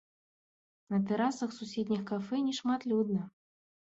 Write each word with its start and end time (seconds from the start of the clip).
На 0.93 0.99
тэрасах 1.09 1.53
суседніх 1.57 2.01
кафэ 2.13 2.37
нешматлюдна. 2.47 3.21